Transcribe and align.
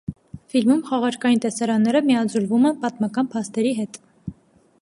Ֆիլմում 0.53 0.79
խաղարկային 0.87 1.43
տեսարանները 1.43 2.03
միաձուլվում 2.09 2.65
են 2.71 2.81
պատմական 2.87 3.33
փաստերի 3.35 3.79
հետ։ 3.83 4.05